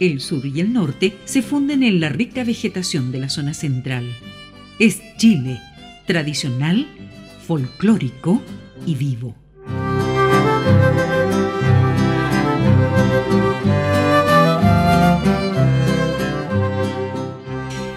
El 0.00 0.20
sur 0.20 0.46
y 0.46 0.60
el 0.60 0.72
norte 0.72 1.16
se 1.24 1.42
funden 1.42 1.82
en 1.82 1.98
la 1.98 2.08
rica 2.08 2.44
vegetación 2.44 3.10
de 3.10 3.18
la 3.18 3.28
zona 3.28 3.52
central. 3.52 4.16
Es 4.78 5.00
Chile, 5.16 5.60
tradicional, 6.06 6.86
folclórico 7.46 8.40
y 8.86 8.94
vivo. 8.94 9.34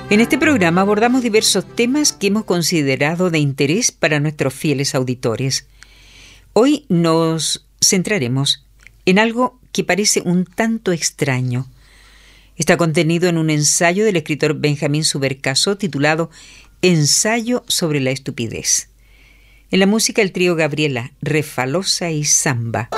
En 0.09 0.19
este 0.19 0.39
programa 0.39 0.81
abordamos 0.81 1.21
diversos 1.21 1.65
temas 1.75 2.11
que 2.11 2.27
hemos 2.27 2.45
considerado 2.45 3.29
de 3.29 3.37
interés 3.37 3.91
para 3.91 4.19
nuestros 4.19 4.53
fieles 4.55 4.95
auditores. 4.95 5.67
Hoy 6.53 6.85
nos 6.89 7.67
centraremos 7.79 8.65
en 9.05 9.19
algo 9.19 9.59
que 9.71 9.83
parece 9.83 10.21
un 10.25 10.45
tanto 10.45 10.91
extraño. 10.91 11.67
Está 12.61 12.77
contenido 12.77 13.27
en 13.27 13.39
un 13.39 13.49
ensayo 13.49 14.05
del 14.05 14.17
escritor 14.17 14.53
Benjamín 14.53 15.03
Subercaso 15.03 15.77
titulado 15.77 16.29
Ensayo 16.83 17.63
sobre 17.67 17.99
la 17.99 18.11
estupidez. 18.11 18.91
En 19.71 19.79
la 19.79 19.87
música 19.87 20.21
el 20.21 20.31
trío 20.31 20.55
Gabriela, 20.55 21.11
Refalosa 21.23 22.11
y 22.11 22.23
Samba. 22.23 22.91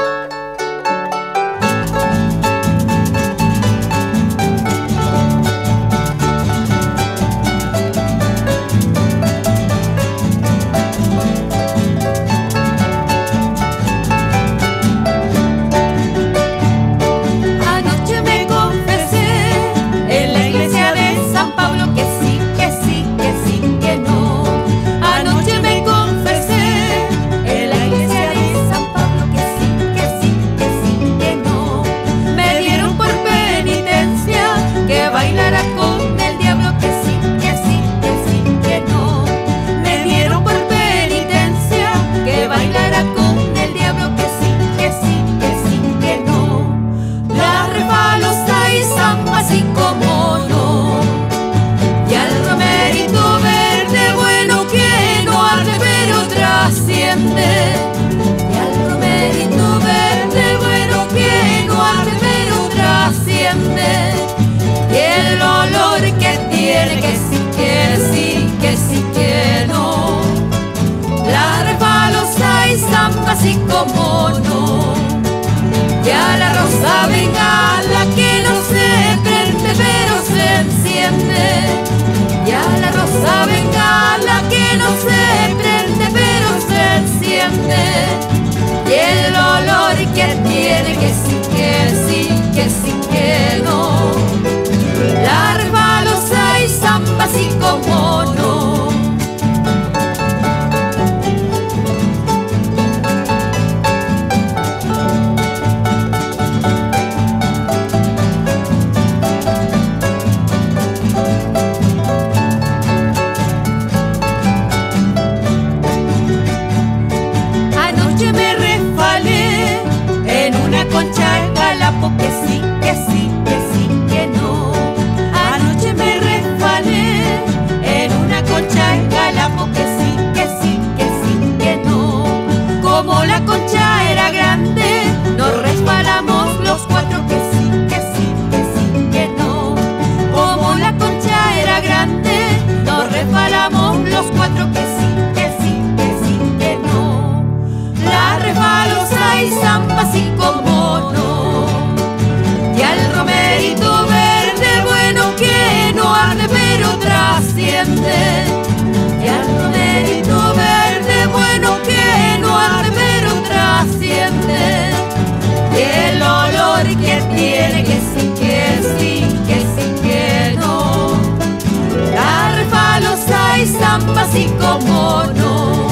y 174.36 174.46
como 174.60 175.24
no. 175.36 175.88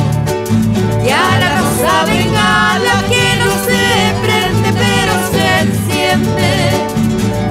Y 1.05 1.09
ahora 1.09 1.61
saben 1.81 2.29
que 3.09 3.25
no 3.39 3.51
se 3.67 3.83
prende, 4.23 4.69
pero 4.73 5.13
se 5.31 5.45
enciende. 5.65 6.51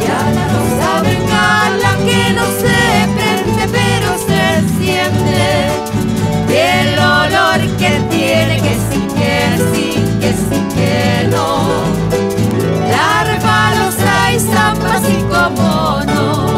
Y 0.01 0.07
ahora 0.11 0.45
no 0.53 0.61
saben 0.81 1.23
a 1.33 1.97
que 2.07 2.33
no 2.33 2.47
se 2.63 2.79
prende, 3.17 3.63
pero 3.71 4.09
se 4.27 4.39
enciende. 4.59 5.43
Y 6.49 6.57
el 6.57 6.99
olor 6.99 7.61
que 7.77 7.91
tiene, 8.11 8.61
que 8.61 8.75
sí, 8.91 9.01
que 9.19 9.35
sí, 9.73 9.87
que 10.21 10.33
sí, 10.33 10.59
que 10.75 11.29
no. 11.31 11.49
La 12.91 14.33
y 14.33 14.39
zampa, 14.39 14.95
así 14.95 15.17
como 15.29 16.01
no. 16.07 16.50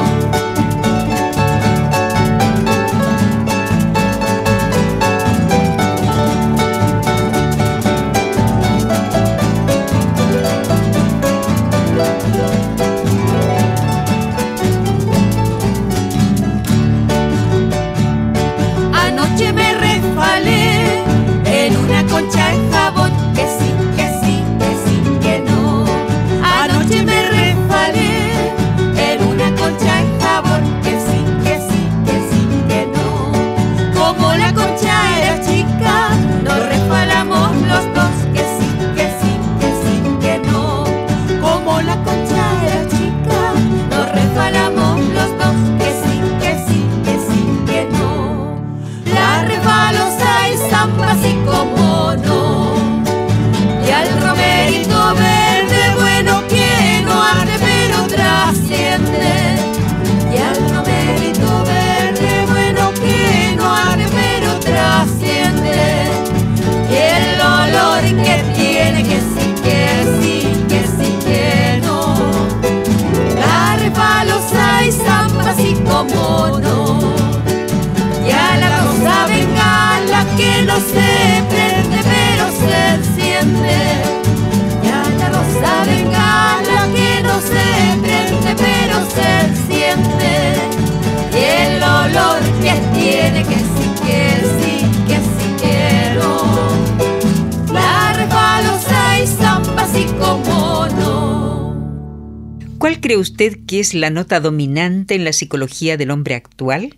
Cree 103.02 103.18
usted 103.18 103.58
que 103.66 103.80
es 103.80 103.92
la 103.92 104.08
nota 104.08 104.40
dominante 104.40 105.14
en 105.14 105.24
la 105.24 105.34
psicología 105.34 105.98
del 105.98 106.10
hombre 106.10 106.34
actual? 106.34 106.96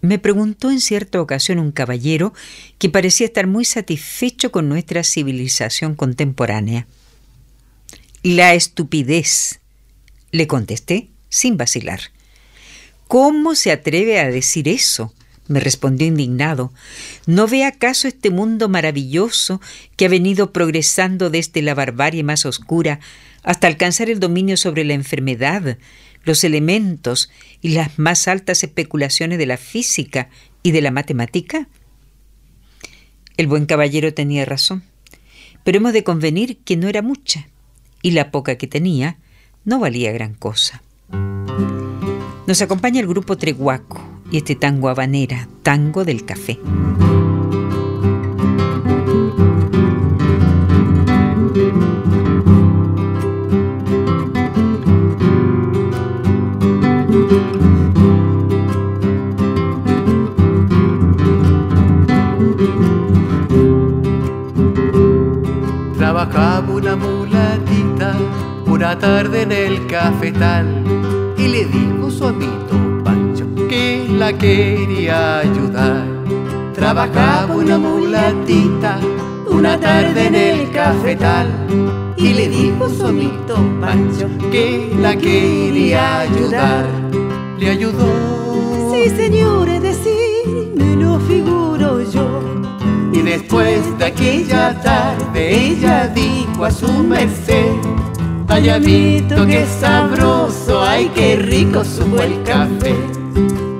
Me 0.00 0.18
preguntó 0.18 0.72
en 0.72 0.80
cierta 0.80 1.20
ocasión 1.20 1.60
un 1.60 1.70
caballero 1.70 2.34
que 2.78 2.90
parecía 2.90 3.26
estar 3.26 3.46
muy 3.46 3.64
satisfecho 3.64 4.50
con 4.50 4.68
nuestra 4.68 5.04
civilización 5.04 5.94
contemporánea. 5.94 6.88
La 8.24 8.54
estupidez, 8.54 9.60
le 10.32 10.48
contesté 10.48 11.10
sin 11.28 11.56
vacilar. 11.56 12.00
¿Cómo 13.06 13.54
se 13.54 13.70
atreve 13.70 14.18
a 14.18 14.28
decir 14.28 14.66
eso? 14.66 15.12
me 15.48 15.60
respondió 15.60 16.08
indignado. 16.08 16.72
¿No 17.26 17.46
ve 17.46 17.64
acaso 17.64 18.08
este 18.08 18.30
mundo 18.30 18.68
maravilloso 18.68 19.60
que 19.96 20.06
ha 20.06 20.08
venido 20.08 20.52
progresando 20.52 21.30
desde 21.30 21.62
la 21.62 21.74
barbarie 21.74 22.24
más 22.24 22.46
oscura 22.46 22.98
hasta 23.46 23.68
alcanzar 23.68 24.10
el 24.10 24.20
dominio 24.20 24.58
sobre 24.58 24.84
la 24.84 24.92
enfermedad, 24.92 25.78
los 26.24 26.44
elementos 26.44 27.30
y 27.62 27.70
las 27.70 27.98
más 27.98 28.28
altas 28.28 28.64
especulaciones 28.64 29.38
de 29.38 29.46
la 29.46 29.56
física 29.56 30.28
y 30.62 30.72
de 30.72 30.82
la 30.82 30.90
matemática? 30.90 31.68
El 33.36 33.46
buen 33.46 33.64
caballero 33.64 34.12
tenía 34.12 34.44
razón, 34.44 34.82
pero 35.62 35.78
hemos 35.78 35.92
de 35.92 36.04
convenir 36.04 36.58
que 36.58 36.76
no 36.76 36.88
era 36.88 37.02
mucha, 37.02 37.48
y 38.02 38.10
la 38.10 38.30
poca 38.30 38.56
que 38.56 38.66
tenía 38.66 39.18
no 39.64 39.78
valía 39.78 40.12
gran 40.12 40.34
cosa. 40.34 40.82
Nos 42.46 42.60
acompaña 42.62 43.00
el 43.00 43.06
grupo 43.06 43.38
Treguaco 43.38 44.22
y 44.30 44.38
este 44.38 44.56
tango 44.56 44.88
habanera, 44.88 45.48
tango 45.62 46.04
del 46.04 46.24
café. 46.24 46.58
Trabajaba 66.26 66.72
una 66.72 66.96
mulatita 66.96 68.16
una 68.66 68.98
tarde 68.98 69.42
en 69.42 69.52
el 69.52 69.86
cafetal 69.86 70.66
y 71.38 71.46
le 71.46 71.64
dijo 71.66 72.10
su 72.10 72.26
amito 72.26 72.74
Pancho 73.04 73.46
que 73.68 74.08
la 74.10 74.32
quería 74.32 75.38
ayudar. 75.38 76.04
Trabajaba 76.74 77.54
una 77.54 77.78
mulatita 77.78 78.98
una 79.48 79.78
tarde 79.78 80.26
en 80.26 80.34
el 80.34 80.70
cafetal 80.72 81.46
y 82.16 82.34
le 82.34 82.48
dijo 82.48 82.88
su 82.88 83.06
amito 83.06 83.54
Pancho 83.80 84.28
que 84.50 84.92
la 85.00 85.16
quería 85.16 86.20
ayudar. 86.20 86.86
Le 87.56 87.70
ayudó. 87.70 88.92
Sí, 88.92 89.10
señores, 89.10 89.80
decir, 89.80 90.72
me 90.74 90.96
lo 90.96 91.20
figuro 91.20 91.65
después 93.26 93.98
de 93.98 94.04
aquella 94.06 94.80
tarde 94.80 95.68
ella 95.68 96.06
dijo 96.08 96.64
a 96.64 96.70
su 96.70 96.90
merced 97.02 97.74
Ay, 98.48 98.68
amito, 98.70 99.44
qué 99.44 99.66
sabroso, 99.66 100.80
ay, 100.80 101.10
qué 101.14 101.36
rico 101.36 101.84
supo 101.84 102.22
el 102.22 102.42
café. 102.44 102.94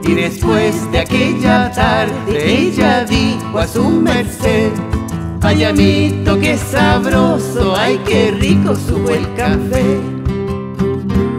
Y 0.02 0.12
después 0.12 0.90
de 0.90 0.98
aquella 0.98 1.70
tarde 1.70 2.60
ella 2.60 3.04
dijo 3.04 3.58
a 3.58 3.66
su 3.66 3.88
merced, 3.88 4.72
ay, 5.40 5.64
amito, 5.64 6.38
qué 6.40 6.58
sabroso, 6.58 7.74
ay, 7.76 7.98
qué 8.06 8.32
rico 8.32 8.74
supo 8.74 9.10
el 9.10 9.32
café. 9.34 10.00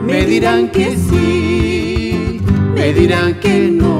Me 0.05 0.25
dirán 0.25 0.69
que 0.69 0.95
sí, 0.95 2.41
me 2.73 2.93
dirán 2.93 3.39
que 3.41 3.69
no, 3.69 3.96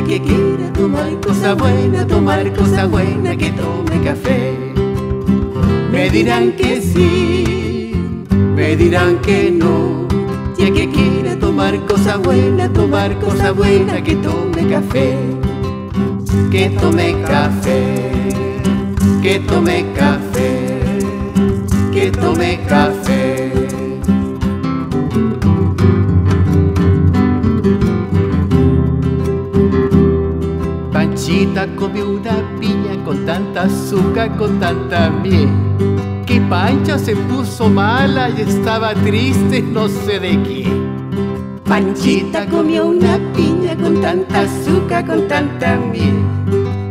y 0.00 0.02
que 0.04 0.20
quiera 0.22 0.72
tomar 0.72 1.20
cosa 1.20 1.54
buena, 1.54 2.06
tomar 2.06 2.52
cosa 2.54 2.86
buena, 2.86 3.36
que 3.36 3.50
tome 3.50 4.02
café. 4.04 4.56
Me 5.92 6.08
dirán 6.10 6.52
que 6.52 6.80
sí 6.80 7.60
me 8.60 8.76
dirán 8.76 9.18
que 9.18 9.50
no. 9.50 10.06
Ya 10.58 10.70
que 10.70 10.90
quiera 10.90 11.38
tomar 11.38 11.74
cosa 11.86 12.16
buena, 12.18 12.70
tomar 12.72 13.18
cosa 13.18 13.52
buena, 13.52 14.02
que 14.02 14.16
tome 14.16 14.68
café, 14.68 15.16
que 16.50 16.68
tome 16.70 17.22
café, 17.22 18.12
que 19.22 19.38
tome 19.40 19.86
café, 19.94 20.98
que 21.92 22.10
tome 22.10 22.60
café. 22.68 23.19
Panchita 31.40 31.74
comió 31.74 32.10
una 32.10 32.36
piña 32.60 33.02
con 33.02 33.24
tanta 33.24 33.62
azúcar, 33.62 34.36
con 34.36 34.60
tanta 34.60 35.08
miel 35.08 35.48
que 36.26 36.38
Pancha 36.38 36.98
se 36.98 37.16
puso 37.16 37.66
mala 37.70 38.28
y 38.28 38.42
estaba 38.42 38.92
triste 38.92 39.62
no 39.62 39.88
sé 39.88 40.20
de 40.20 40.42
qué. 40.42 40.68
Panchita 41.64 42.46
comió 42.46 42.88
una 42.88 43.18
piña 43.34 43.74
con 43.74 44.02
tanta 44.02 44.40
azúcar, 44.40 45.06
con 45.06 45.28
tanta 45.28 45.76
miel. 45.76 46.18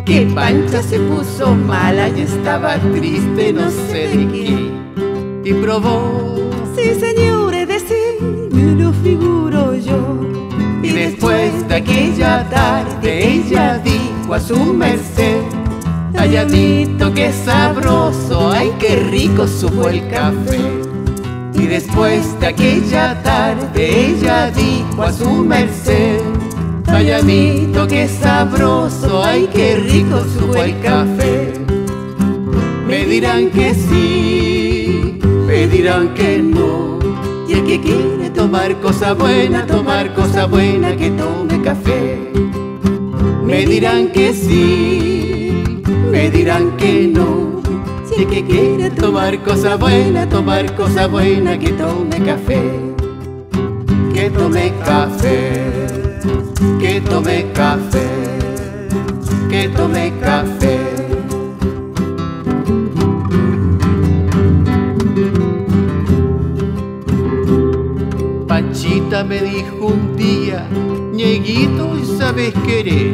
Que 0.03 0.25
Pancha 0.33 0.81
se 0.81 0.99
puso 0.99 1.53
mala 1.53 2.09
y 2.09 2.21
estaba 2.21 2.79
triste 2.79 3.53
no 3.53 3.69
sé 3.69 4.07
de 4.07 4.27
qué. 4.31 5.49
Y 5.51 5.53
probó. 5.61 6.39
Sí, 6.75 6.95
señores, 6.99 7.67
decir, 7.67 8.49
me 8.51 8.83
lo 8.83 8.93
figuro 8.93 9.75
yo. 9.75 10.17
Y 10.81 10.89
después 10.89 11.67
de 11.67 11.75
aquella 11.75 12.49
tarde 12.49 13.35
ella 13.35 13.77
dijo 13.77 14.18
a 14.33 14.39
su 14.39 14.73
merced 14.73 15.41
Calladito, 16.13 17.13
qué 17.13 17.31
sabroso, 17.31 18.51
ay 18.51 18.73
qué 18.79 18.97
rico 19.09 19.47
supo 19.47 19.87
el 19.87 20.05
café. 20.09 20.59
Y 21.53 21.65
después 21.65 22.37
de 22.39 22.47
aquella 22.47 23.21
tarde 23.23 24.09
ella 24.09 24.51
dijo 24.51 25.03
a 25.03 25.13
su 25.13 25.29
merced, 25.29 26.19
Calladito, 26.85 27.87
qué 27.87 28.07
sabroso, 28.07 29.23
ay 29.23 29.47
qué 29.53 29.77
rico 29.77 30.21
supo 30.37 30.61
el 30.61 30.79
café. 30.81 31.53
Me 32.85 33.05
dirán 33.05 33.49
que 33.51 33.73
sí, 33.73 35.19
me 35.47 35.67
dirán 35.67 36.13
que 36.15 36.39
no. 36.39 36.99
Y 37.47 37.53
el 37.53 37.63
que 37.63 37.79
quiere 37.79 38.29
tomar 38.31 38.75
cosa 38.81 39.13
buena, 39.13 39.65
tomar 39.65 40.13
cosa 40.13 40.47
buena, 40.47 40.97
que 40.97 41.11
tome 41.11 41.61
café. 41.61 42.48
Me 43.49 43.65
dirán 43.65 44.11
que 44.11 44.31
sí 44.31 45.19
me 46.11 46.29
dirán 46.29 46.77
que 46.77 47.07
no. 47.07 47.61
Si 48.05 48.23
es 48.23 48.27
que 48.27 48.43
quiere 48.43 48.89
tomar 48.89 49.41
cosa 49.43 49.75
buena, 49.75 50.27
tomar 50.27 50.75
cosa 50.75 51.07
buena, 51.07 51.57
que 51.57 51.69
tome 51.69 52.19
café, 52.19 52.61
que 54.13 54.29
tome 54.29 54.73
café, 54.83 55.63
que 56.79 57.01
tome 57.01 57.45
café, 57.53 58.07
que 59.49 59.69
tome 59.69 60.13
café. 60.21 60.77
Panchita 68.47 69.23
me 69.23 69.41
dijo 69.41 69.85
un 69.85 70.15
día, 70.17 70.67
ñeguito, 71.19 71.97
¿sabes 72.17 72.53
querer? 72.65 73.13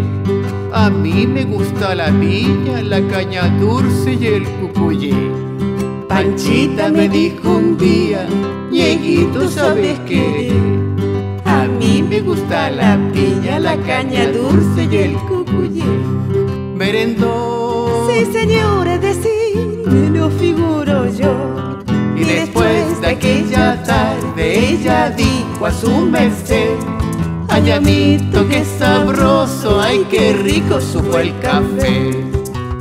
A 0.72 0.92
mí 0.92 1.26
me 1.26 1.44
gusta 1.44 1.96
la 1.96 2.12
piña, 2.12 2.84
la 2.84 3.02
caña 3.08 3.50
dulce 3.60 4.14
y 4.14 4.28
el 4.28 4.44
cucuyé. 4.60 5.16
Panchita 6.08 6.90
me 6.90 7.10
dijo 7.10 7.50
un 7.50 7.76
día, 7.80 8.28
ñeguito, 8.70 9.50
¿sabes 9.50 10.00
qué? 10.08 10.52
A 11.46 11.66
mí 11.66 12.04
me 12.08 12.22
gusta 12.22 12.70
la 12.70 12.96
piña, 13.12 13.60
la 13.60 13.76
caña 13.78 14.28
dulce 14.28 14.88
y 14.92 14.98
el 14.98 15.14
cucuyé. 15.28 15.92
Merendó. 16.76 18.08
Sí, 18.08 18.24
señores, 18.32 19.02
decir, 19.02 19.82
me 19.88 20.12
lo 20.12 20.30
figuro 20.30 21.12
yo. 21.12 21.82
Y 22.16 22.24
después 22.24 23.02
de 23.02 23.08
aquella 23.08 23.82
tarde 23.82 24.70
ella 24.74 25.10
dijo 25.10 25.66
a 25.66 25.72
su 25.72 25.90
merced, 26.06 26.78
Ay, 27.56 27.72
amito, 27.72 28.46
qué 28.50 28.66
sabroso, 28.66 29.80
ay, 29.80 30.06
qué 30.10 30.34
rico 30.34 30.82
supo 30.82 31.20
el 31.20 31.40
café. 31.40 32.12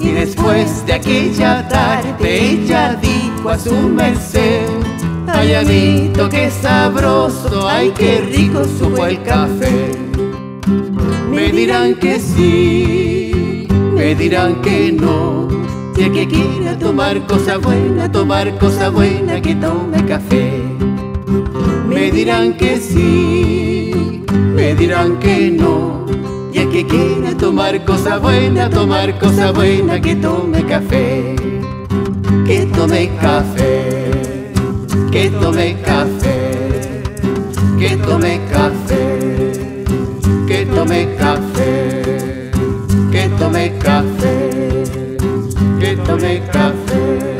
Y 0.00 0.08
después 0.10 0.84
de 0.84 0.94
aquella 0.94 1.68
tarde 1.68 2.50
ella 2.50 2.98
dijo 3.00 3.50
a 3.50 3.56
su 3.56 3.72
merced, 3.72 4.66
ay, 5.28 5.54
amito, 5.54 6.28
qué 6.28 6.50
sabroso, 6.50 7.68
ay, 7.68 7.92
qué 7.96 8.22
rico 8.22 8.64
supo 8.64 9.06
el 9.06 9.22
café. 9.22 9.92
Me 11.30 11.52
dirán 11.52 11.94
que 11.94 12.18
sí, 12.18 13.68
me 13.94 14.16
dirán 14.16 14.60
que 14.60 14.90
no. 14.90 15.46
Si 15.94 16.10
que 16.10 16.26
quiera 16.26 16.76
tomar 16.76 17.24
cosa 17.28 17.58
buena, 17.58 18.10
tomar 18.10 18.58
cosa 18.58 18.90
buena, 18.90 19.40
que 19.40 19.54
tome 19.54 20.04
café 20.04 20.60
Me 21.88 22.10
dirán 22.10 22.56
que 22.56 22.78
sí, 22.78 23.83
me 24.54 24.74
dirán 24.74 25.18
que 25.18 25.50
no. 25.50 26.06
Y 26.52 26.66
que 26.66 26.86
quiera 26.86 27.36
tomar 27.36 27.84
cosa 27.84 28.18
buena, 28.18 28.70
tomar 28.70 29.18
cosa 29.18 29.50
buena, 29.50 30.00
que 30.00 30.14
tome 30.14 30.64
café, 30.64 31.34
que 32.46 32.66
tome 32.66 33.10
café, 33.20 34.52
que 35.10 35.30
tome 35.30 35.76
café, 35.82 37.02
que 37.78 37.96
tome 37.96 38.40
café, 38.52 39.84
que 40.46 40.66
tome 40.66 41.08
café, 41.18 42.50
que 43.10 43.28
tome 43.36 43.78
café, 43.78 44.84
que 45.80 45.96
tome 45.96 46.42
café. 46.52 47.33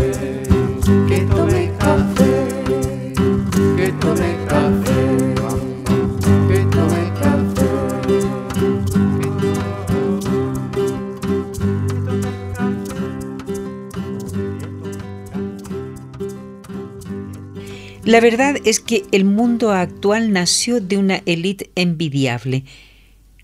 La 18.05 18.21
verdad 18.21 18.57
es 18.67 18.81
que 18.81 19.03
el 19.13 19.25
mundo 19.25 19.73
actual 19.73 20.31
nació 20.31 20.79
de 20.79 20.99
una 20.99 21.23
élite 21.25 21.71
envidiable, 21.75 22.65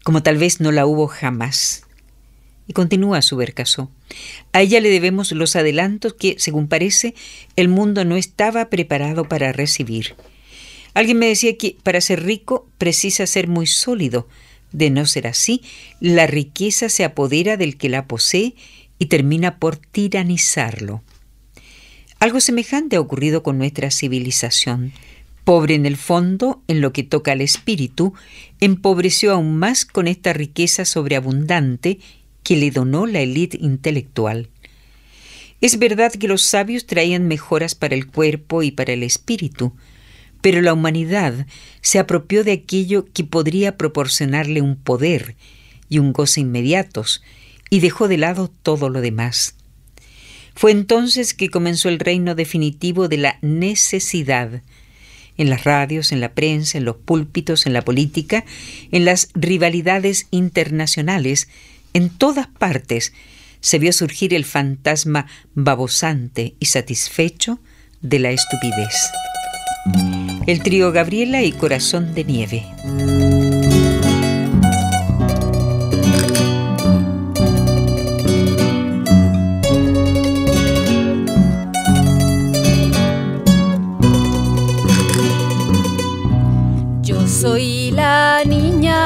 como 0.05 0.23
tal 0.23 0.37
vez 0.37 0.61
no 0.61 0.71
la 0.71 0.85
hubo 0.85 1.07
jamás. 1.07 1.85
Y 2.67 2.75
continúa 2.75 3.23
su 3.23 3.37
vercaso. 3.37 3.91
A 4.53 4.61
ella 4.61 4.81
le 4.81 4.91
debemos 4.91 5.33
los 5.33 5.57
adelantos 5.57 6.13
que, 6.13 6.35
según 6.39 6.69
parece, 6.69 7.15
el 7.57 7.69
mundo 7.69 8.05
no 8.05 8.17
estaba 8.17 8.69
preparado 8.69 9.25
para 9.25 9.51
recibir. 9.53 10.15
Alguien 10.93 11.19
me 11.19 11.29
decía 11.29 11.57
que 11.57 11.79
para 11.83 12.03
ser 12.03 12.23
rico 12.23 12.69
precisa 12.77 13.27
ser 13.27 13.49
muy 13.49 13.67
sólido. 13.67 14.29
De 14.73 14.91
no 14.91 15.07
ser 15.07 15.27
así, 15.27 15.63
la 16.01 16.27
riqueza 16.27 16.91
se 16.91 17.05
apodera 17.05 17.57
del 17.57 17.79
que 17.79 17.89
la 17.89 18.07
posee 18.07 18.55
y 18.99 19.07
termina 19.07 19.57
por 19.59 19.79
tiranizarlo. 19.79 21.03
Algo 22.21 22.39
semejante 22.41 22.97
ha 22.97 23.01
ocurrido 23.01 23.43
con 23.43 23.57
nuestra 23.57 23.91
civilización. 23.91 24.93
Pobre 25.45 25.75
en 25.75 25.87
el 25.87 25.97
fondo, 25.97 26.63
en 26.69 26.83
lo 26.83 26.93
que 26.93 27.03
toca 27.03 27.33
al 27.33 27.41
espíritu, 27.41 28.13
empobreció 28.61 29.33
aún 29.33 29.57
más 29.57 29.87
con 29.87 30.07
esta 30.07 30.35
riqueza 30.35 30.85
sobreabundante 30.85 31.99
que 32.43 32.57
le 32.57 32.71
donó 32.71 33.07
la 33.07 33.21
élite 33.21 33.57
intelectual. 33.59 34.51
Es 35.63 35.79
verdad 35.79 36.13
que 36.13 36.29
los 36.29 36.43
sabios 36.43 36.85
traían 36.85 37.27
mejoras 37.27 37.75
para 37.75 37.95
el 37.95 38.07
cuerpo 38.07 38.63
y 38.63 38.71
para 38.71 38.93
el 38.93 39.03
espíritu, 39.03 39.73
pero 40.43 40.61
la 40.61 40.75
humanidad 40.75 41.47
se 41.81 41.99
apropió 41.99 42.45
de 42.45 42.53
aquello 42.53 43.07
que 43.15 43.25
podría 43.25 43.79
proporcionarle 43.79 44.61
un 44.61 44.77
poder 44.77 45.37
y 45.89 45.99
un 45.99 46.13
goce 46.13 46.43
inmediatos, 46.43 47.23
y 47.71 47.81
dejó 47.81 48.09
de 48.09 48.19
lado 48.19 48.51
todo 48.63 48.91
lo 48.91 49.01
demás. 49.01 49.55
Fue 50.61 50.73
entonces 50.73 51.33
que 51.33 51.49
comenzó 51.49 51.89
el 51.89 51.99
reino 51.99 52.35
definitivo 52.35 53.09
de 53.09 53.17
la 53.17 53.39
necesidad, 53.41 54.61
en 55.39 55.49
las 55.49 55.65
radios, 55.65 56.13
en 56.13 56.21
la 56.21 56.35
prensa, 56.35 56.77
en 56.77 56.85
los 56.85 56.97
púlpitos, 56.97 57.65
en 57.65 57.73
la 57.73 57.81
política, 57.81 58.45
en 58.93 59.07
las 59.07 59.31
rivalidades 59.33 60.27
internacionales, 60.31 61.49
en 61.95 62.11
todas 62.11 62.47
partes 62.47 63.15
se 63.61 63.79
vio 63.79 63.91
surgir 63.95 64.35
el 64.35 64.45
fantasma 64.45 65.29
babosante 65.55 66.57
y 66.61 66.67
satisfecho 66.67 67.59
de 68.03 68.19
la 68.19 68.31
estupidez. 68.31 68.95
El 70.47 70.63
trío 70.63 70.93
Gabriela 70.93 71.43
y 71.43 71.53
Corazón 71.53 72.13
de 72.13 72.25
Nieve. 72.25 73.40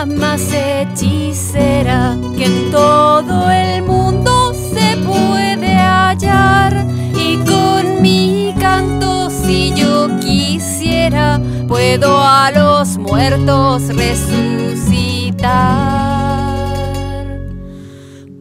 Más 0.06 0.42
hechicera 0.52 2.16
que 2.36 2.44
en 2.44 2.70
todo 2.70 3.50
el 3.50 3.82
mundo 3.82 4.52
se 4.54 4.96
puede 4.98 5.74
hallar. 5.74 6.86
Y 7.14 7.36
con 7.38 8.02
mi 8.02 8.54
canto, 8.60 9.30
si 9.30 9.72
yo 9.74 10.08
quisiera, 10.20 11.40
puedo 11.68 12.18
a 12.20 12.50
los 12.50 12.98
muertos 12.98 13.88
resucitar. 13.94 15.44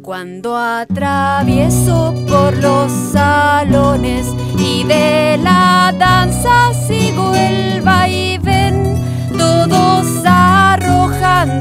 Cuando 0.01 0.57
atravieso 0.57 2.13
por 2.27 2.57
los 2.57 2.91
salones 2.91 4.27
y 4.57 4.83
de 4.83 5.39
la 5.41 5.93
danza 5.97 6.73
sigo 6.73 7.33
el 7.33 7.81
vaivén, 7.81 9.01
todos 9.37 10.22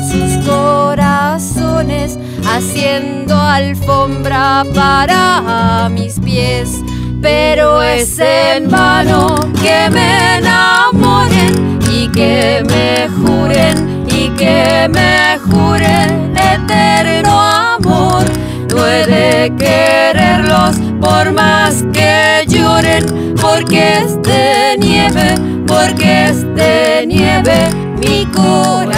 sus 0.00 0.44
corazones, 0.44 2.18
haciendo 2.44 3.40
alfombra 3.40 4.64
para 4.74 5.88
mis 5.88 6.18
pies. 6.18 6.82
Pero 7.20 7.80
es 7.80 8.18
en 8.18 8.68
vano 8.68 9.36
que 9.62 9.88
me 9.90 10.38
enamoren 10.38 11.78
y 11.92 12.08
que 12.08 12.64
me 12.66 13.08
juren 13.08 14.04
y 14.08 14.28
que 14.30 14.88
me 14.90 15.38
juren 15.38 16.36
eterno 16.36 17.40
amor. 17.40 18.24
No 18.68 18.84
he 18.84 19.06
de 19.06 19.52
quererlos 19.56 20.76
por 21.00 21.32
más 21.32 21.84
que 21.92 22.44
lloren, 22.48 23.34
porque 23.40 23.98
es 23.98 24.20
de 24.22 24.76
nieve, 24.78 25.36
porque 25.66 26.24
es 26.30 26.42
de 26.56 27.04
nieve 27.06 27.91
mi 28.02 28.26
corazón. 28.26 28.92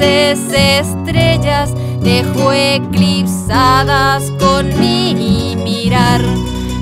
Estrellas 0.00 1.74
dejo 2.02 2.52
eclipsadas 2.52 4.30
con 4.38 4.68
mi 4.78 5.56
mirar. 5.56 6.20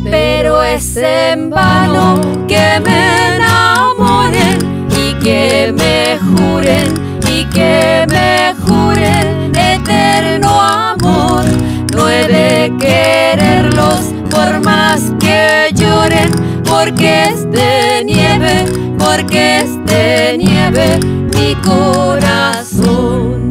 Pero 0.04 0.62
es 0.62 0.96
en 0.96 1.50
vano 1.50 2.20
que 2.46 2.80
me 2.84 3.36
enamoren 3.36 4.86
y 4.90 5.14
que 5.24 5.72
me 5.76 6.18
juren 6.18 6.94
y 7.28 7.44
que 7.46 8.06
me 8.08 8.54
juren 8.66 9.52
eterno 9.56 10.60
amor. 10.60 11.44
No 11.92 12.08
he 12.08 12.26
de 12.28 12.72
quererlos 12.78 14.15
porque 16.78 17.24
es 17.30 17.50
de 17.50 18.04
nieve, 18.04 18.66
porque 18.98 19.60
es 19.60 19.86
de 19.86 20.36
nieve 20.36 21.00
mi 21.34 21.54
corazón. 21.62 23.46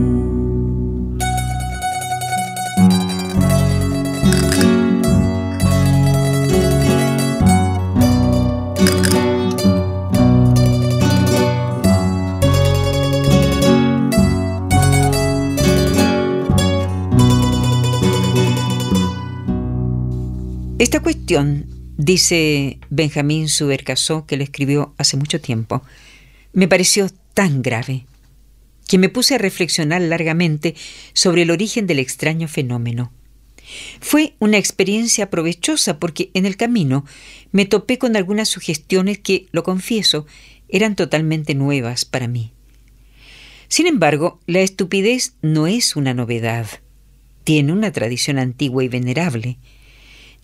Esta 20.77 21.00
cuestión 21.00 21.75
dice 21.97 22.79
Benjamín 22.89 23.49
Subercasó, 23.49 24.25
que 24.25 24.37
le 24.37 24.43
escribió 24.43 24.93
hace 24.97 25.17
mucho 25.17 25.41
tiempo, 25.41 25.83
me 26.53 26.67
pareció 26.67 27.09
tan 27.33 27.61
grave 27.61 28.05
que 28.87 28.97
me 28.97 29.09
puse 29.09 29.35
a 29.35 29.39
reflexionar 29.39 30.01
largamente 30.01 30.75
sobre 31.13 31.41
el 31.41 31.51
origen 31.51 31.87
del 31.87 31.99
extraño 31.99 32.47
fenómeno. 32.47 33.11
Fue 33.99 34.35
una 34.39 34.57
experiencia 34.57 35.29
provechosa 35.29 35.99
porque 35.99 36.29
en 36.33 36.45
el 36.45 36.55
camino 36.55 37.05
me 37.51 37.65
topé 37.65 37.97
con 37.97 38.15
algunas 38.15 38.49
sugestiones 38.49 39.17
que, 39.17 39.47
lo 39.51 39.63
confieso, 39.63 40.27
eran 40.69 40.95
totalmente 40.95 41.55
nuevas 41.55 42.05
para 42.05 42.27
mí. 42.27 42.51
Sin 43.67 43.87
embargo, 43.87 44.39
la 44.45 44.61
estupidez 44.61 45.33
no 45.41 45.65
es 45.65 45.95
una 45.95 46.13
novedad. 46.13 46.67
Tiene 47.43 47.73
una 47.73 47.91
tradición 47.91 48.37
antigua 48.37 48.83
y 48.83 48.87
venerable. 48.87 49.57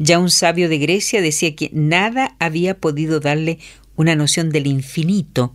Ya 0.04 0.18
un 0.18 0.32
sabio 0.32 0.68
de 0.68 0.80
Grecia 0.80 1.22
decía 1.22 1.56
que 1.56 1.70
nada 1.74 2.36
había 2.40 2.80
podido 2.80 3.20
darle 3.20 3.60
una 3.96 4.16
noción 4.16 4.50
del 4.50 4.66
infinito, 4.66 5.54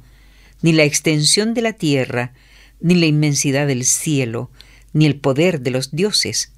ni 0.62 0.72
la 0.72 0.84
extensión 0.84 1.52
de 1.52 1.62
la 1.62 1.72
tierra, 1.72 2.32
ni 2.80 2.94
la 2.94 3.06
inmensidad 3.06 3.66
del 3.66 3.84
cielo, 3.84 4.52
ni 4.92 5.04
el 5.04 5.16
poder 5.16 5.62
de 5.62 5.72
los 5.72 5.90
dioses. 5.90 6.52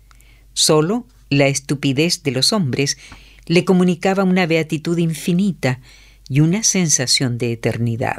Solo 0.52 1.07
la 1.30 1.47
estupidez 1.47 2.23
de 2.23 2.33
los 2.33 2.52
hombres 2.52 2.99
le 3.47 3.64
comunicaba 3.64 4.23
una 4.23 4.45
beatitud 4.45 4.99
infinita 4.99 5.80
y 6.28 6.40
una 6.40 6.64
sensación 6.64 7.38
de 7.38 7.52
eternidad. 7.52 8.18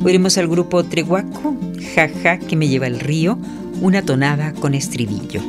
Oiremos 0.00 0.38
al 0.38 0.48
grupo 0.48 0.82
Treguaco, 0.82 1.56
Jaja 1.94 2.40
que 2.40 2.56
me 2.56 2.66
lleva 2.66 2.88
el 2.88 2.98
río, 2.98 3.38
una 3.80 4.02
tonada 4.02 4.54
con 4.54 4.74
estribillo. 4.74 5.40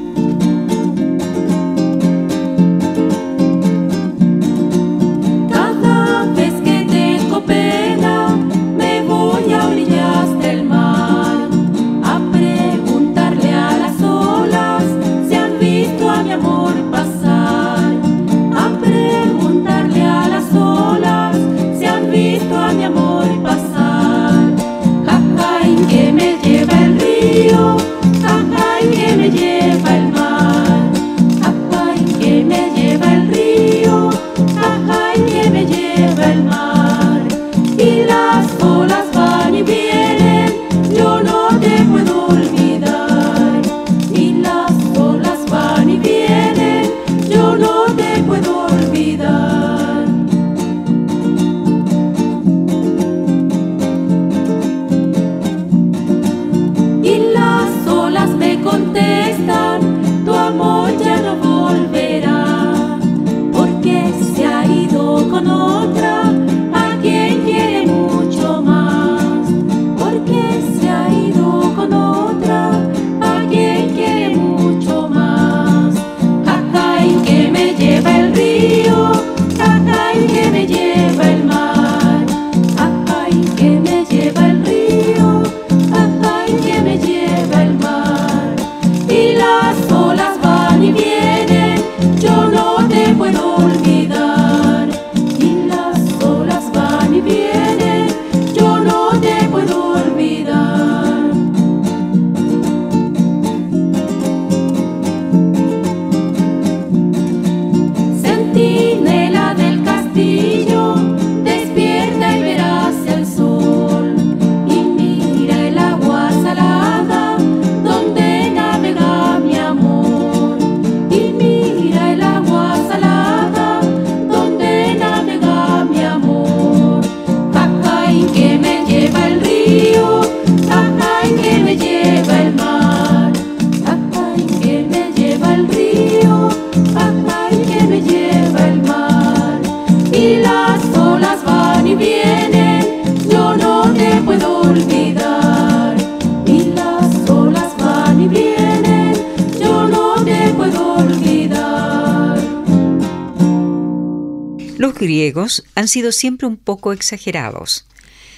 Han 155.75 155.87
sido 155.87 156.11
siempre 156.11 156.47
un 156.47 156.57
poco 156.57 156.93
exagerados. 156.93 157.85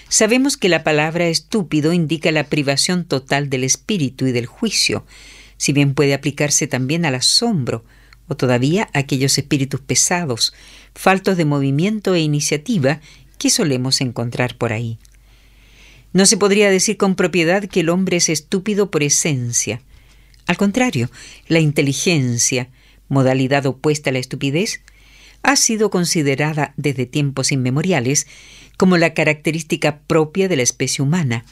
Sabemos 0.09 0.57
que 0.57 0.69
la 0.69 0.83
palabra 0.83 1.27
estúpido 1.27 1.93
indica 1.93 2.31
la 2.31 2.45
privación 2.45 3.05
total 3.05 3.49
del 3.49 3.63
espíritu 3.63 4.27
y 4.27 4.31
del 4.31 4.45
juicio, 4.45 5.05
si 5.57 5.73
bien 5.73 5.93
puede 5.93 6.13
aplicarse 6.13 6.67
también 6.67 7.05
al 7.05 7.15
asombro 7.15 7.83
o 8.27 8.35
todavía 8.35 8.89
a 8.93 8.99
aquellos 8.99 9.37
espíritus 9.37 9.81
pesados, 9.81 10.53
faltos 10.93 11.37
de 11.37 11.45
movimiento 11.45 12.15
e 12.15 12.21
iniciativa 12.21 13.01
que 13.37 13.49
solemos 13.49 14.01
encontrar 14.01 14.57
por 14.57 14.73
ahí. 14.73 14.97
No 16.13 16.25
se 16.25 16.37
podría 16.37 16.69
decir 16.69 16.97
con 16.97 17.15
propiedad 17.15 17.65
que 17.65 17.81
el 17.81 17.89
hombre 17.89 18.17
es 18.17 18.29
estúpido 18.29 18.89
por 18.89 19.03
esencia. 19.03 19.81
Al 20.47 20.57
contrario, 20.57 21.09
la 21.47 21.59
inteligencia, 21.59 22.69
modalidad 23.09 23.65
opuesta 23.65 24.11
a 24.11 24.13
la 24.13 24.19
estupidez, 24.19 24.81
ha 25.43 25.55
sido 25.55 25.89
considerada 25.89 26.73
desde 26.77 27.05
tiempos 27.05 27.51
inmemoriales 27.51 28.27
como 28.77 28.97
la 28.97 29.13
característica 29.13 29.99
propia 29.99 30.47
de 30.47 30.57
la 30.57 30.63
especie 30.63 31.03
humana, 31.03 31.45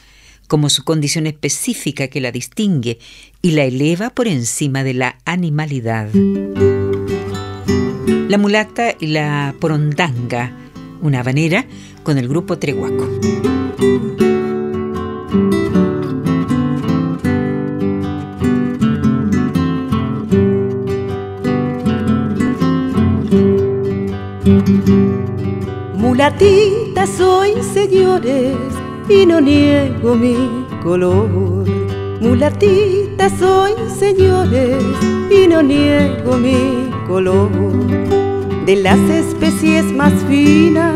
como 0.48 0.68
su 0.68 0.84
condición 0.84 1.26
específica 1.26 2.08
que 2.08 2.20
la 2.20 2.32
distingue 2.32 2.98
y 3.40 3.52
la 3.52 3.64
eleva 3.64 4.10
por 4.10 4.28
encima 4.28 4.84
de 4.84 4.94
la 4.94 5.18
animalidad. 5.24 6.10
La 8.28 8.38
mulata 8.38 8.94
y 8.98 9.06
la 9.08 9.54
porondanga, 9.60 10.52
una 11.00 11.20
habanera 11.20 11.66
con 12.02 12.18
el 12.18 12.28
grupo 12.28 12.58
Treguaco. 12.58 13.08
Mulatita 26.24 27.06
soy, 27.06 27.50
señores, 27.74 28.56
y 29.10 29.26
no 29.26 29.42
niego 29.42 30.14
mi 30.14 30.64
color. 30.82 31.28
Mulatita 32.18 33.28
soy, 33.28 33.72
señores, 33.98 34.82
y 35.30 35.46
no 35.46 35.62
niego 35.62 36.38
mi 36.38 36.88
color. 37.06 37.50
De 38.64 38.74
las 38.76 38.98
especies 39.00 39.84
más 39.84 40.14
finas, 40.26 40.94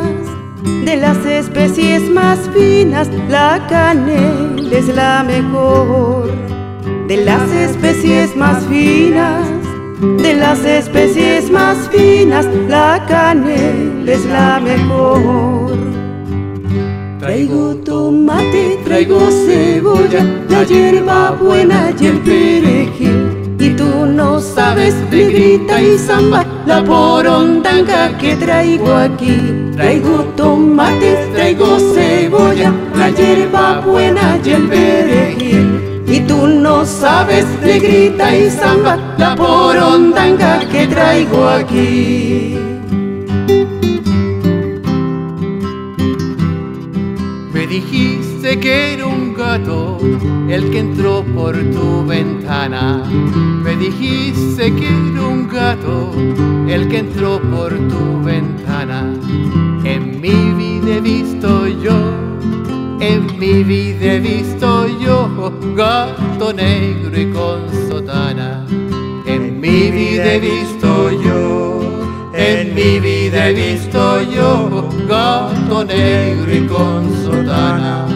de 0.86 0.96
las 0.96 1.18
especies 1.26 2.08
más 2.08 2.38
finas, 2.54 3.10
la 3.28 3.66
canela 3.68 4.78
es 4.78 4.88
la 4.88 5.22
mejor. 5.24 6.32
De 7.06 7.18
las 7.18 7.52
especies 7.52 8.34
más 8.34 8.64
finas, 8.64 9.46
De 10.00 10.32
las 10.32 10.64
especies 10.64 11.50
más 11.50 11.76
finas, 11.90 12.46
la 12.68 13.04
canela 13.08 14.12
es 14.12 14.24
la 14.26 14.60
mejor. 14.60 15.76
Traigo 17.18 17.74
tomate, 17.84 18.78
traigo 18.84 19.18
cebolla, 19.28 20.24
la 20.48 20.62
hierba 20.62 21.32
buena 21.32 21.92
y 22.00 22.06
el 22.06 22.18
perejil. 22.20 23.56
Y 23.58 23.70
tú 23.70 24.06
no 24.06 24.38
sabes, 24.38 24.94
negrita 25.10 25.82
y 25.82 25.98
samba, 25.98 26.46
la 26.64 26.84
porondanga 26.84 28.16
que 28.18 28.36
traigo 28.36 28.94
aquí. 28.94 29.36
Traigo 29.74 30.22
tomates, 30.36 31.32
traigo 31.32 31.76
cebolla, 31.92 32.72
la 32.96 33.10
hierba 33.10 33.80
buena 33.80 34.38
y 34.44 34.50
el 34.50 34.68
perejil. 34.68 35.77
Y 36.10 36.20
tú 36.20 36.46
no 36.46 36.86
sabes, 36.86 37.44
negrita 37.62 38.34
y 38.34 38.50
samba, 38.50 38.96
la 39.18 39.36
porondanga 39.36 40.60
que 40.70 40.86
traigo 40.86 41.46
aquí. 41.46 42.56
Me 47.52 47.66
dijiste 47.66 48.58
que 48.58 48.94
era 48.94 49.06
un 49.06 49.34
gato 49.34 49.98
el 50.48 50.70
que 50.70 50.78
entró 50.78 51.22
por 51.34 51.54
tu 51.54 52.06
ventana. 52.06 53.04
Me 53.62 53.76
dijiste 53.76 54.74
que 54.74 54.86
era 54.86 55.22
un 55.26 55.46
gato 55.46 56.10
el 56.66 56.88
que 56.88 56.98
entró 56.98 57.38
por 57.38 57.70
tu 57.88 58.22
ventana. 58.24 59.12
En 59.84 60.20
mi 60.22 60.52
vida 60.54 60.96
he 60.96 61.00
visto 61.02 61.66
yo 61.66 62.17
en 63.00 63.38
mi 63.38 63.62
vida 63.62 64.14
he 64.14 64.20
visto 64.20 64.86
yo 64.98 65.52
gato 65.76 66.52
negro 66.52 67.18
y 67.18 67.32
con 67.32 67.60
sotana. 67.88 68.66
En 69.26 69.60
mi 69.60 69.90
vida 69.90 70.34
he 70.34 70.40
visto 70.40 71.10
yo, 71.10 71.80
en 72.32 72.74
mi 72.74 72.98
vida 72.98 73.48
he 73.48 73.54
visto 73.54 74.22
yo 74.22 74.88
gato 75.08 75.84
negro 75.84 76.52
y 76.52 76.66
con 76.66 77.24
sotana. 77.24 78.06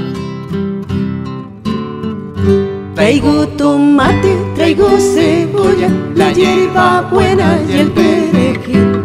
Traigo 2.94 3.48
tomate, 3.48 4.36
traigo 4.54 4.88
cebolla, 4.98 5.90
la 6.14 6.32
hierba 6.32 7.02
buena 7.10 7.58
y 7.68 7.78
el 7.78 7.90
perejil. 7.90 9.01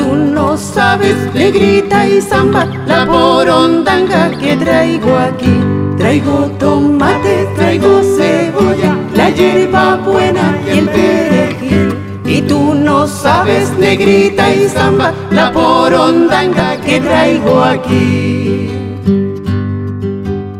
Tú 0.00 0.16
no 0.16 0.56
sabes, 0.56 1.14
negrita 1.34 2.06
y 2.08 2.22
samba, 2.22 2.64
la 2.86 3.04
porondanga 3.04 4.30
que 4.30 4.56
traigo 4.56 5.14
aquí. 5.14 5.60
Traigo 5.98 6.50
tomate, 6.58 7.46
traigo 7.54 8.00
cebolla, 8.16 8.96
la 9.14 9.28
hierba 9.28 9.96
buena 9.96 10.58
y 10.66 10.78
el 10.78 10.88
perejil. 10.88 11.98
Y 12.24 12.40
tú 12.40 12.74
no 12.74 13.06
sabes, 13.06 13.76
negrita 13.78 14.50
y 14.54 14.70
samba, 14.70 15.12
la 15.30 15.52
porondanga 15.52 16.80
que 16.80 16.98
traigo 16.98 17.62
aquí. 17.62 18.70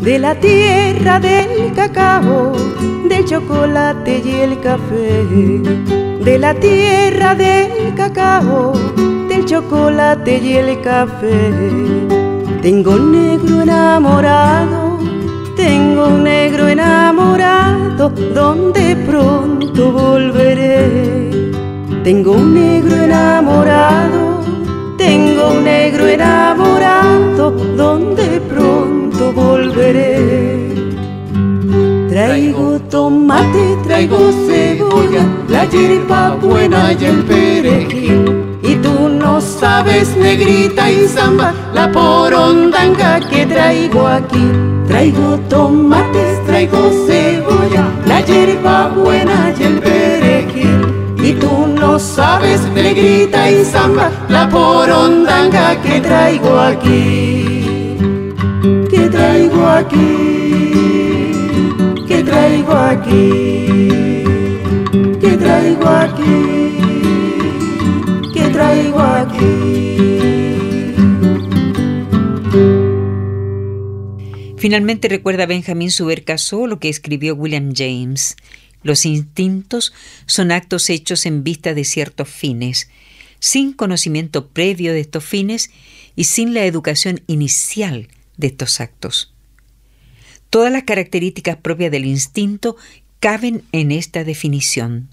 De 0.01 0.19
la 0.19 0.35
tierra 0.35 1.19
del 1.19 1.73
cacao, 1.75 2.53
del 3.09 3.25
chocolate 3.25 4.23
y 4.23 4.33
el 4.33 4.61
café. 4.61 5.25
De 6.27 6.39
la 6.39 6.53
tierra 6.53 7.35
del 7.35 7.95
cacao, 7.95 8.75
del 9.41 9.47
chocolate 9.47 10.39
y 10.39 10.57
el 10.57 10.81
café. 10.81 11.53
Tengo 12.63 12.93
un 12.93 13.13
negro 13.13 13.63
enamorado, 13.63 14.99
tengo 15.57 16.09
un 16.09 16.25
negro 16.25 16.69
enamorado, 16.69 18.11
donde 18.35 18.97
pronto 19.07 19.93
volveré. 19.93 21.31
Tengo 22.05 22.33
un 22.33 22.55
negro 22.55 22.97
enamorado, 22.97 24.41
tengo 24.99 25.53
un 25.53 25.65
negro 25.65 26.07
enamorado, 26.07 27.51
donde 27.77 28.41
pronto 28.41 29.33
volveré. 29.33 30.75
Traigo 32.09 32.79
tomate, 32.91 33.77
traigo 33.85 34.33
cebolla, 34.47 35.25
la 35.49 35.65
hierba 35.65 36.35
buena 36.37 36.93
y 36.93 37.05
el 37.05 37.25
perejil. 37.25 38.50
Y 38.71 38.77
tú 38.77 39.09
no 39.09 39.41
sabes, 39.41 40.17
negrita 40.17 40.89
y 40.93 41.09
samba, 41.09 41.53
la 41.75 41.91
porondanga 41.91 43.19
que 43.19 43.45
traigo 43.45 44.07
aquí. 44.07 44.47
Traigo 44.87 45.41
tomates, 45.49 46.45
traigo 46.47 46.93
cebolla, 47.05 47.89
la 48.07 48.21
hierba 48.21 48.87
buena 48.91 49.53
y 49.59 49.63
el 49.65 49.81
perejil. 49.81 51.17
Y 51.21 51.33
tú 51.33 51.67
no 51.67 51.99
sabes, 51.99 52.61
negrita 52.73 53.51
y 53.51 53.65
samba, 53.65 54.09
la 54.29 54.49
porondanga 54.49 55.75
que 55.83 56.01
traigo 56.01 56.57
aquí. 56.61 57.99
Que 58.89 59.09
traigo 59.09 59.67
aquí, 59.67 61.33
que 62.07 62.23
traigo 62.23 62.73
aquí, 62.73 64.25
que 65.21 65.37
traigo 65.37 65.89
aquí 65.89 66.70
Finalmente 74.57 75.09
recuerda 75.09 75.47
Benjamin 75.47 75.91
Subercaso 75.91 76.67
lo 76.67 76.79
que 76.79 76.91
escribió 76.91 77.35
William 77.35 77.73
James. 77.75 78.37
Los 78.83 79.07
instintos 79.07 79.93
son 80.27 80.53
actos 80.53 80.91
hechos 80.91 81.27
en 81.27 81.45
vista 81.45 81.75
de 81.75 81.85
ciertos 81.85 82.29
fines, 82.29 82.91
sin 83.39 83.73
conocimiento 83.73 84.49
previo 84.49 84.93
de 84.93 85.01
estos 85.01 85.25
fines 85.25 85.71
y 86.15 86.25
sin 86.25 86.53
la 86.55 86.65
educación 86.65 87.23
inicial 87.27 88.09
de 88.37 88.49
estos 88.49 88.81
actos. 88.81 89.33
Todas 90.51 90.73
las 90.73 90.83
características 90.85 91.57
propias 91.57 91.91
del 91.91 92.05
instinto 92.05 92.77
caben 93.19 93.63
en 93.73 93.93
esta 93.93 94.25
definición. 94.25 95.09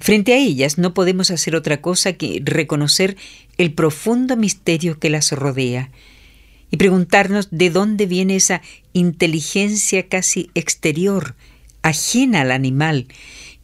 Frente 0.00 0.32
a 0.32 0.38
ellas 0.38 0.78
no 0.78 0.94
podemos 0.94 1.30
hacer 1.30 1.54
otra 1.54 1.82
cosa 1.82 2.14
que 2.14 2.40
reconocer 2.42 3.18
el 3.58 3.74
profundo 3.74 4.34
misterio 4.34 4.98
que 4.98 5.10
las 5.10 5.30
rodea 5.30 5.90
y 6.70 6.78
preguntarnos 6.78 7.48
de 7.50 7.68
dónde 7.68 8.06
viene 8.06 8.36
esa 8.36 8.62
inteligencia 8.94 10.08
casi 10.08 10.50
exterior, 10.54 11.34
ajena 11.82 12.40
al 12.40 12.50
animal, 12.50 13.08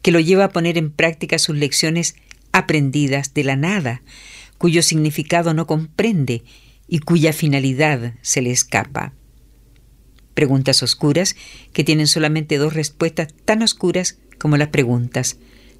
que 0.03 0.11
lo 0.11 0.19
lleva 0.19 0.45
a 0.45 0.49
poner 0.49 0.77
en 0.77 0.91
práctica 0.91 1.39
sus 1.39 1.55
lecciones 1.55 2.15
aprendidas 2.51 3.33
de 3.33 3.43
la 3.43 3.55
nada, 3.55 4.03
cuyo 4.59 4.83
significado 4.83 5.55
no 5.55 5.65
comprende 5.65 6.43
y 6.87 6.99
cuya 6.99 7.33
finalidad 7.33 8.13
se 8.21 8.43
le 8.43 8.51
escapa. 8.51 9.11
Preguntas 10.35 10.83
oscuras 10.83 11.35
que 11.73 11.83
tienen 11.83 12.05
solamente 12.05 12.57
dos 12.57 12.75
respuestas 12.75 13.33
tan 13.45 13.63
oscuras 13.63 14.19
como 14.37 14.57
las 14.57 14.67
preguntas 14.67 15.39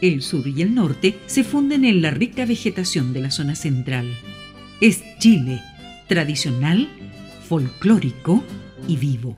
el 0.00 0.22
sur 0.22 0.46
y 0.46 0.62
el 0.62 0.74
norte 0.74 1.18
se 1.26 1.44
funden 1.44 1.84
en 1.84 2.02
la 2.02 2.10
rica 2.10 2.46
vegetación 2.46 3.12
de 3.12 3.20
la 3.20 3.30
zona 3.30 3.54
central. 3.54 4.06
Es 4.80 5.02
Chile, 5.18 5.60
tradicional, 6.08 6.88
folclórico 7.48 8.42
y 8.88 8.96
vivo. 8.96 9.36